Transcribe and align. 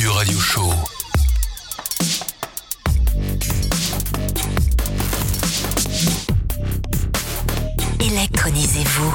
Culture 0.00 0.14
Radio 0.16 0.38
Show. 0.38 0.70
Électronisez-vous. 8.00 9.14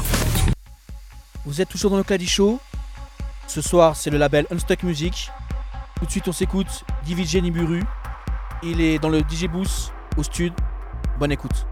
Vous 1.46 1.60
êtes 1.60 1.70
toujours 1.70 1.90
dans 1.90 1.98
le 1.98 2.04
Clady 2.04 2.28
Show? 2.28 2.60
Ce 3.48 3.62
soir, 3.62 3.96
c'est 3.96 4.12
le 4.12 4.20
label 4.20 4.46
Unstuck 4.52 4.84
Music. 4.84 5.32
Tout 5.98 6.06
de 6.06 6.12
suite, 6.12 6.28
on 6.28 6.32
s'écoute 6.32 6.84
DJ 7.08 7.38
Niburu. 7.38 7.82
Il 8.62 8.80
est 8.80 9.00
dans 9.00 9.10
le 9.10 9.22
DJ 9.22 9.48
Boost 9.48 9.92
au 10.18 10.24
stud. 10.24 10.54
Bonne 11.18 11.32
écoute. 11.32 11.66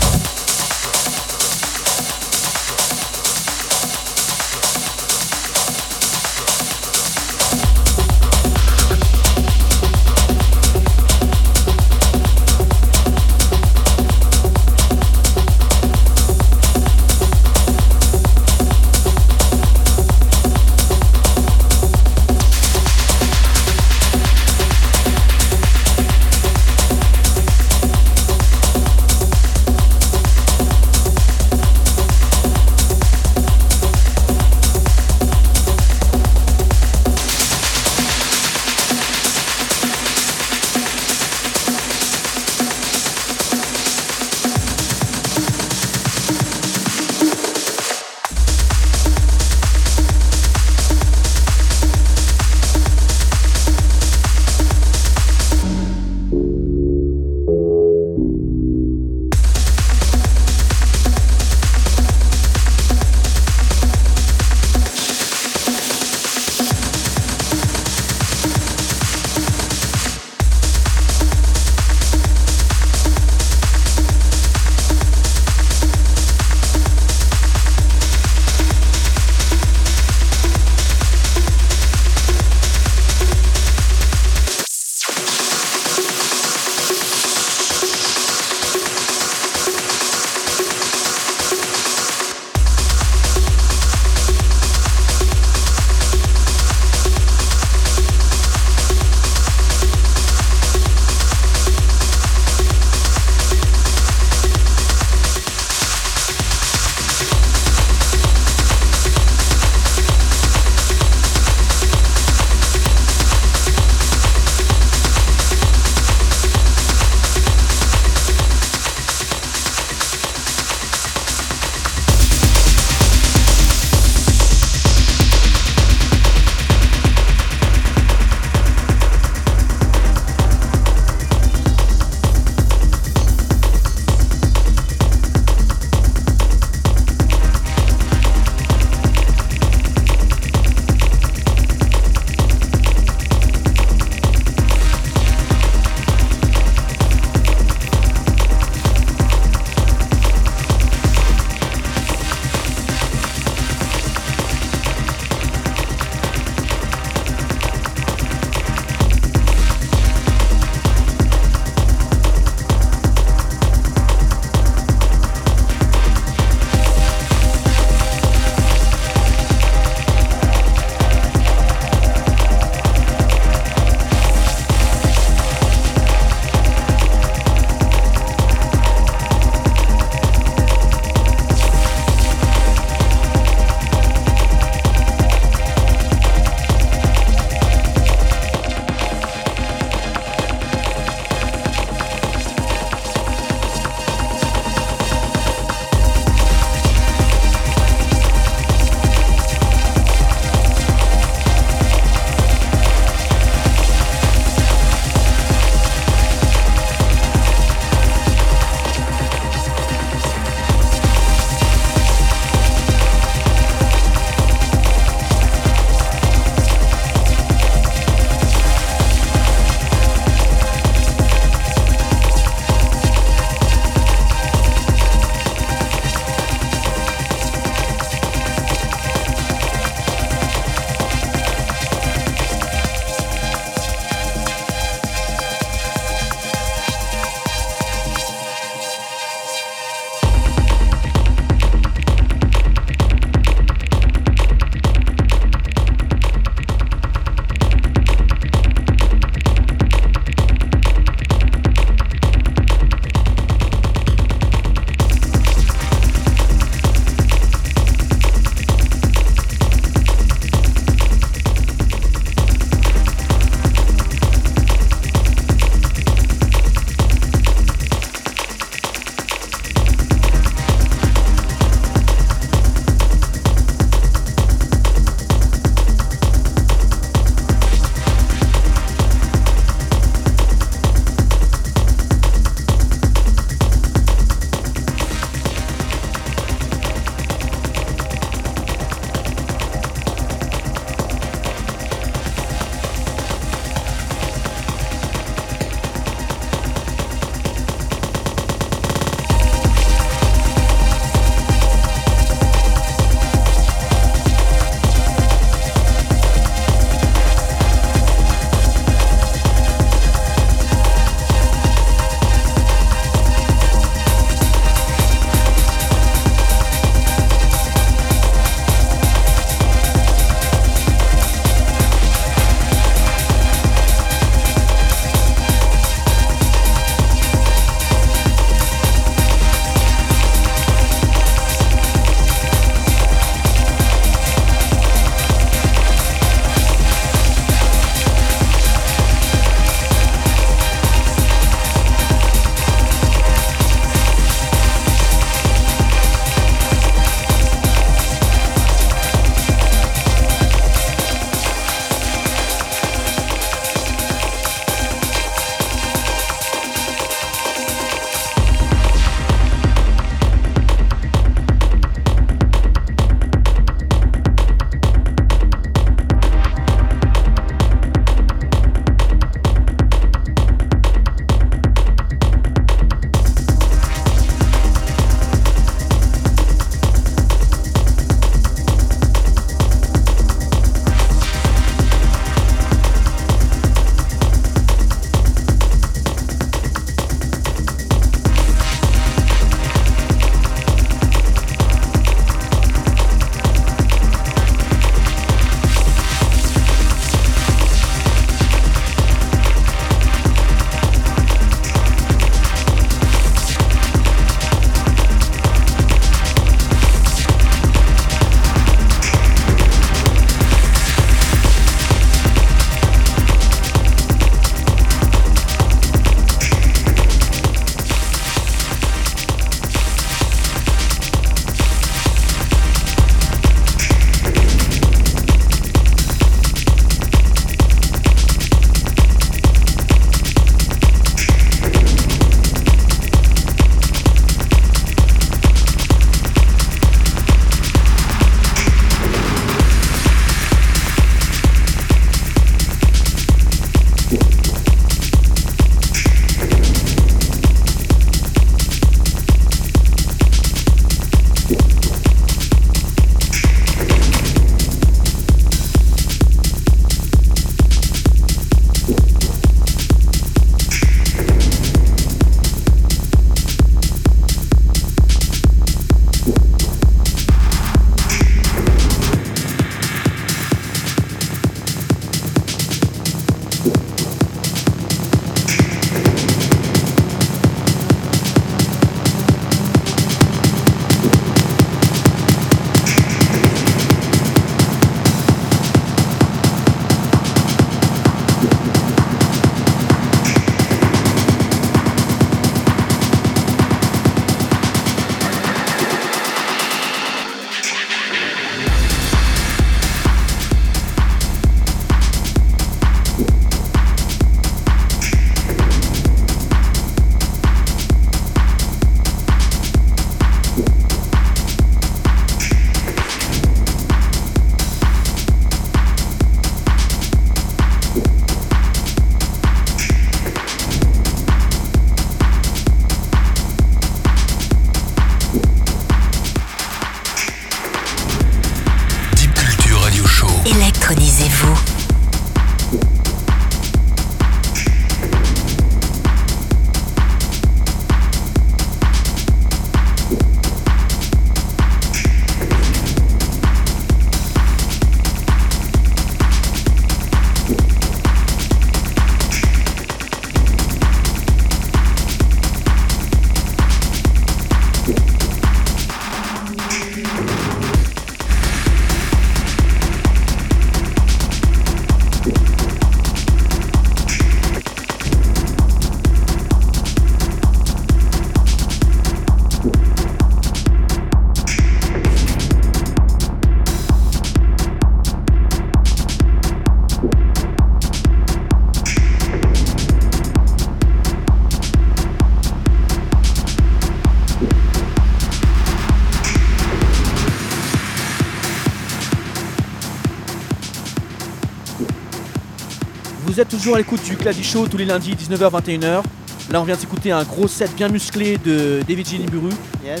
Toujours 593.68 593.76
à 593.76 593.80
l'écoute 593.80 594.02
du 594.02 594.16
Clady 594.16 594.42
Show 594.42 594.66
tous 594.66 594.78
les 594.78 594.86
lundis 594.86 595.14
19h-21h. 595.14 596.02
Là 596.50 596.60
on 596.62 596.64
vient 596.64 596.74
d'écouter 596.74 597.12
un 597.12 597.22
gros 597.22 597.46
set 597.46 597.74
bien 597.76 597.88
musclé 597.90 598.38
de 598.38 598.80
David 598.88 599.06
Giniburu 599.06 599.50
Yes, 599.84 600.00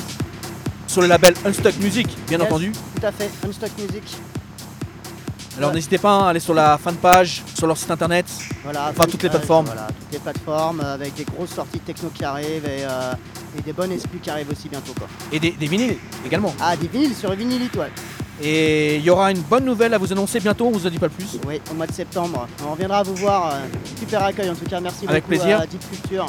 sur 0.86 1.02
le 1.02 1.06
label 1.06 1.34
Unstuck 1.44 1.76
Music, 1.78 2.06
bien 2.28 2.38
Yes. 2.38 2.46
entendu. 2.46 2.72
tout 2.72 3.06
à 3.06 3.12
fait. 3.12 3.28
Unstock 3.46 3.70
Music. 3.78 4.02
Alors 5.58 5.68
Ouais. 5.68 5.74
n'hésitez 5.76 5.98
pas 5.98 6.20
à 6.24 6.28
aller 6.30 6.40
sur 6.40 6.54
la 6.54 6.78
fanpage, 6.78 7.42
sur 7.54 7.66
leur 7.66 7.76
site 7.76 7.90
internet. 7.90 8.24
Voilà, 8.64 8.88
Enfin, 8.90 9.04
toutes 9.04 9.22
les 9.22 9.28
euh, 9.28 9.32
plateformes. 9.32 9.66
Voilà, 9.66 9.88
toutes 9.88 10.12
les 10.14 10.18
plateformes 10.18 10.80
euh, 10.80 10.94
avec 10.94 11.14
des 11.14 11.24
grosses 11.24 11.50
sorties 11.50 11.80
techno 11.80 12.08
qui 12.14 12.24
arrivent 12.24 12.64
et, 12.64 12.84
euh, 12.84 13.12
et 13.58 13.60
des 13.60 13.74
bonnes 13.74 13.92
exclus 13.92 14.20
qui 14.22 14.30
arrivent 14.30 14.50
aussi 14.50 14.70
bientôt. 14.70 14.94
Quoi. 14.96 15.08
Et 15.30 15.38
des, 15.38 15.50
des 15.50 15.66
vinyles 15.66 15.98
également. 16.24 16.54
Ah, 16.58 16.74
des 16.74 16.88
vinyles 16.88 17.14
sur 17.14 17.32
Vinylite, 17.34 17.76
ouais. 17.76 17.90
Et 18.40 18.96
il 18.96 19.02
y 19.02 19.10
aura 19.10 19.30
une 19.32 19.40
bonne 19.40 19.64
nouvelle 19.64 19.94
à 19.94 19.98
vous 19.98 20.12
annoncer 20.12 20.38
bientôt, 20.38 20.66
on 20.66 20.70
vous 20.70 20.86
en 20.86 20.90
dit 20.90 20.98
pas 20.98 21.08
plus. 21.08 21.38
Oui, 21.46 21.60
au 21.70 21.74
mois 21.74 21.86
de 21.86 21.92
septembre. 21.92 22.46
On 22.66 22.72
reviendra 22.72 23.02
vous 23.02 23.16
voir. 23.16 23.52
euh, 23.52 23.58
super 23.98 24.22
accueil 24.22 24.48
en 24.50 24.54
tout 24.54 24.64
cas. 24.64 24.80
Merci 24.80 25.06
Avec 25.08 25.24
beaucoup 25.24 25.40
plaisir. 25.40 25.60
à 25.60 25.66
Deep 25.66 25.82
Culture 25.90 26.26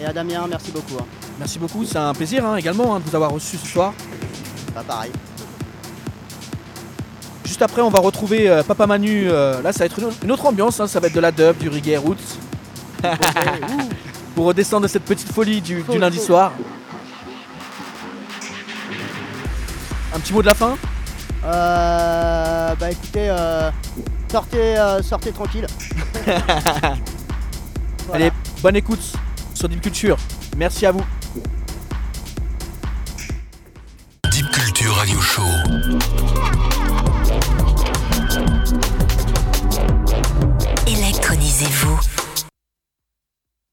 et 0.00 0.04
à 0.04 0.12
Damien. 0.12 0.46
Merci 0.48 0.70
beaucoup. 0.70 0.96
hein. 1.00 1.06
Merci 1.38 1.58
beaucoup, 1.58 1.84
c'est 1.84 1.96
un 1.98 2.12
plaisir 2.12 2.44
hein, 2.44 2.56
également 2.56 2.94
hein, 2.94 3.00
de 3.00 3.08
vous 3.08 3.14
avoir 3.16 3.30
reçu 3.30 3.56
ce 3.56 3.66
soir. 3.66 3.94
Pas 4.74 4.82
pareil. 4.82 5.10
Juste 7.46 7.62
après, 7.62 7.80
on 7.80 7.88
va 7.88 8.00
retrouver 8.00 8.48
euh, 8.50 8.62
Papa 8.62 8.86
Manu. 8.86 9.28
euh, 9.30 9.62
là, 9.62 9.72
ça 9.72 9.80
va 9.80 9.84
être 9.86 9.98
une, 10.00 10.10
une 10.24 10.32
autre 10.32 10.44
ambiance, 10.44 10.80
hein, 10.80 10.86
ça 10.86 11.00
va 11.00 11.06
être 11.06 11.14
de 11.14 11.20
la 11.20 11.32
dub, 11.32 11.56
du 11.56 11.68
reggae 11.70 11.96
roots. 11.98 12.16
Pour 14.34 14.46
redescendre 14.46 14.82
de 14.82 14.88
cette 14.88 15.04
petite 15.04 15.32
folie 15.32 15.60
du, 15.62 15.82
lundi 15.98 16.18
soir. 16.18 16.52
Un 20.14 20.20
petit 20.20 20.32
mot 20.32 20.42
de 20.42 20.46
la 20.46 20.54
fin? 20.54 20.76
Euh, 21.44 22.74
bah 22.74 22.90
écoutez, 22.90 23.28
euh, 23.30 23.70
sortez, 24.30 24.78
euh, 24.78 25.02
sortez 25.02 25.32
tranquille. 25.32 25.66
Voilà. 28.06 28.24
Allez, 28.24 28.34
bonne 28.62 28.76
écoute 28.76 29.12
sur 29.52 29.68
Deep 29.68 29.82
Culture. 29.82 30.16
Merci 30.56 30.86
à 30.86 30.92
vous. 30.92 31.04
Deep 34.30 34.50
Culture 34.50 34.94
Radio 34.94 35.20
Show. 35.20 35.42